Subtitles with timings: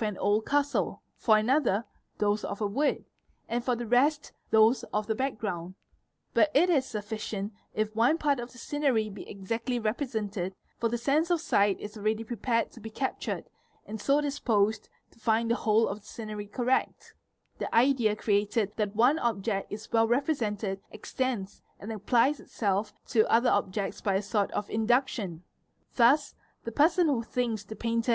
[0.00, 1.84] PERCEPTION 61 old castle, for another
[2.16, 3.04] those of a wood,
[3.50, 5.74] and for the rest those of the background.
[6.32, 10.96] But it is sufficient if one part of the scenery be exactly_ represented, for the
[10.96, 13.50] sense of sight is already prepared to be captured
[13.84, 17.12] and so disposed to find the whole of the scenery correct;
[17.58, 23.30] the idea created ~ that' one object is well represented extends and applies itself to
[23.30, 25.44] other objects by a sort of induction;
[25.96, 28.08] thus the person who thinks the painter